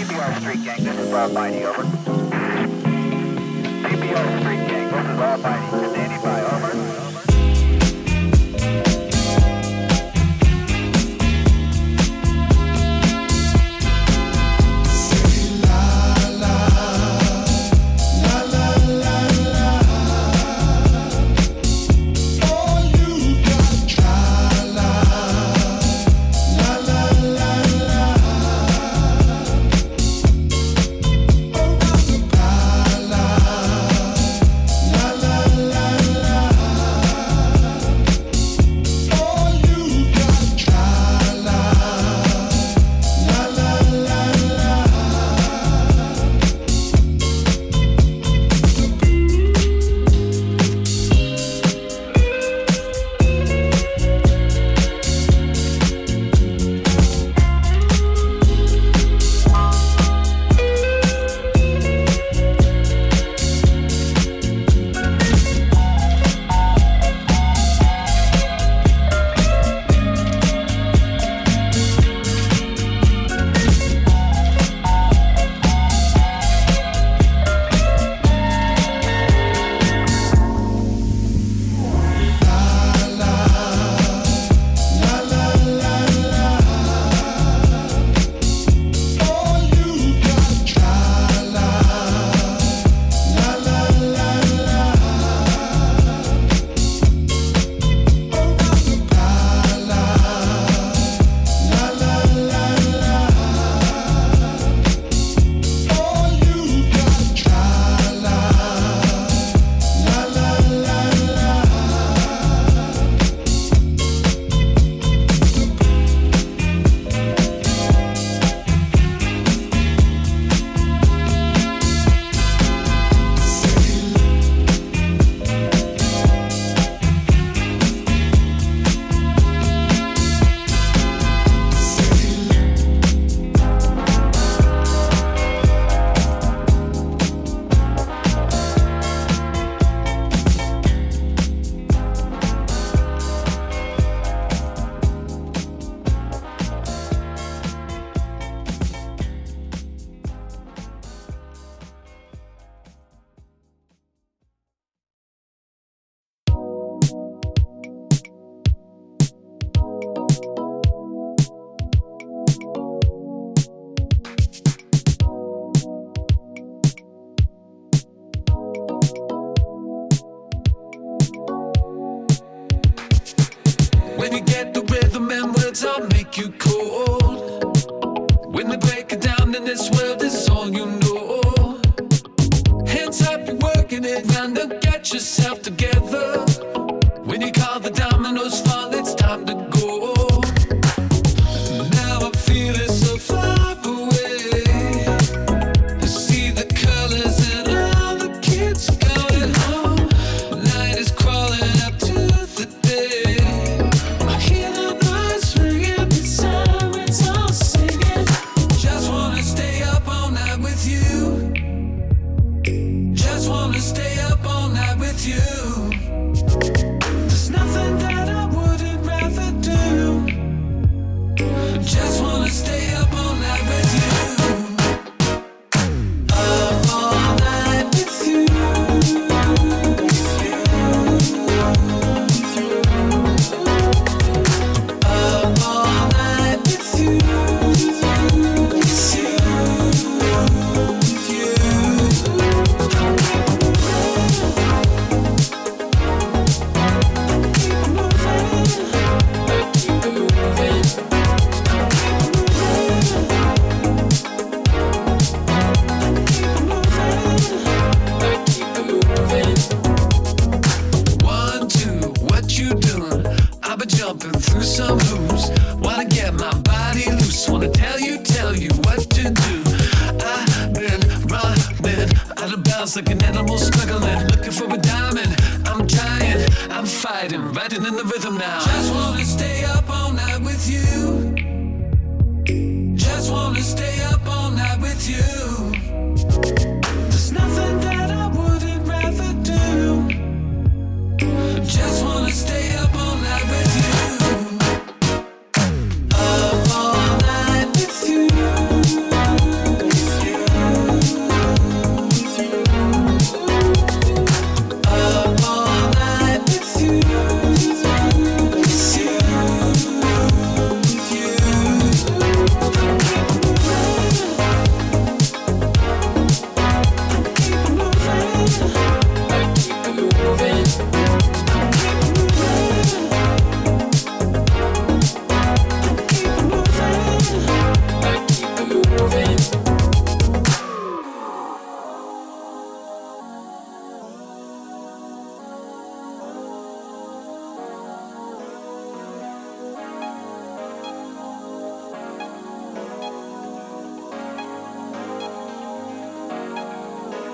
PPR 0.00 0.40
Street 0.40 0.64
Gang, 0.64 0.82
this 0.82 0.96
is 0.96 1.12
Rob 1.12 1.30
Mighty, 1.32 1.62
over. 1.62 1.82
PPR 3.82 4.40
Street 4.40 4.66
Gang, 4.66 4.90
this 4.90 5.04
is 5.04 5.18
Rob 5.18 5.40
Mighty. 5.42 6.09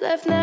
left 0.00 0.26
now. 0.26 0.39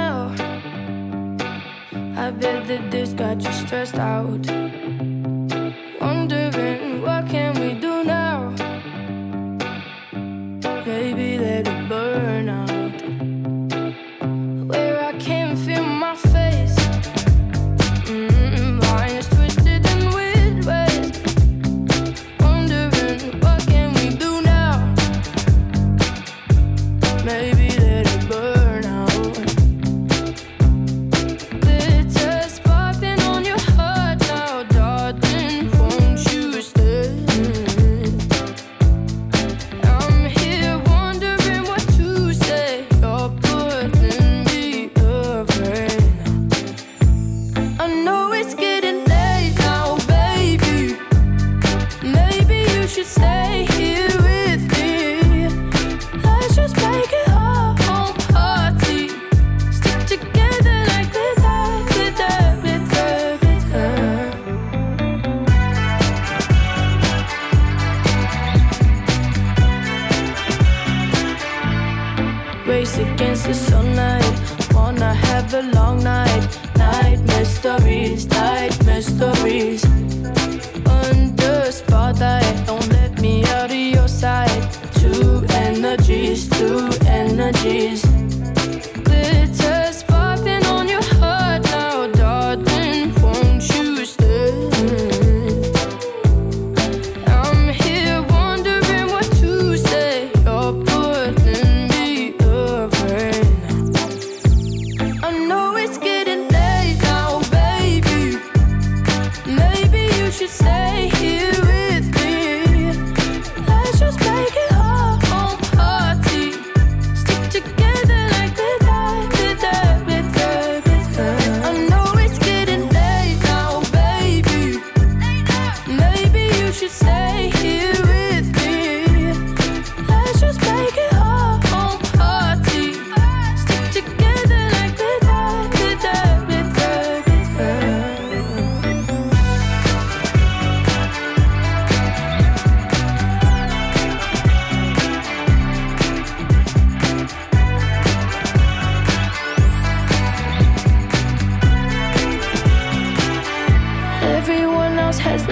Too 155.07 155.19
harsh 155.19 155.47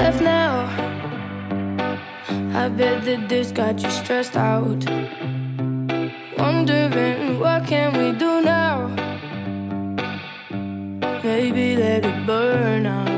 got 3.53 3.81
you. 3.81 3.89
Stressed 3.89 4.35
out. 4.35 4.83
Wondering 6.37 7.39
what 7.39 7.65
can 7.65 7.89
we 7.97 8.11
do 8.19 8.41
now? 8.41 8.87
Maybe 11.23 11.77
let 11.77 12.03
it 12.05 12.27
burn 12.27 12.85
see. 12.85 13.14